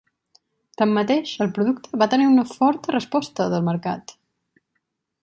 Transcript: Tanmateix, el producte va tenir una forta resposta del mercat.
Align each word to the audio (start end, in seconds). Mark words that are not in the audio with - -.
Tanmateix, 0.81 1.33
el 1.45 1.51
producte 1.57 2.01
va 2.03 2.07
tenir 2.13 2.27
una 2.31 2.47
forta 2.55 2.97
resposta 2.97 3.47
del 3.55 3.67
mercat. 3.69 4.17